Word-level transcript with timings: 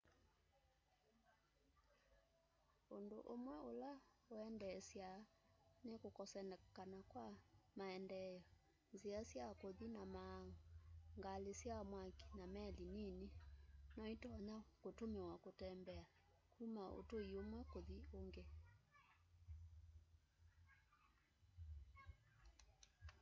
ũndũ 2.95 3.17
ũmwe 3.33 3.55
ũla 3.69 3.91
ũendesyaa 4.35 5.19
nĩ 5.87 5.93
kũkosekana 6.01 6.99
kwa 7.11 7.25
maendeeo 7.77 8.39
nzĩa 8.93 9.21
sya 9.31 9.45
kũthĩ 9.59 9.85
na 9.95 10.01
maaũ 10.15 10.49
ngalĩ 11.19 11.53
sya 11.61 11.77
mwakĩ 11.91 12.25
na 12.37 12.45
meli 12.53 12.83
nĩnĩ 12.95 13.27
nyoĩtonya 13.95 14.57
kũtũmĩwa 14.81 15.35
kũtembea 15.43 16.03
kũma 16.55 16.83
ũtũĩ 16.99 17.29
ũmwe 17.41 17.59
kũthĩ 17.71 17.97
ũngĩ 18.19 18.43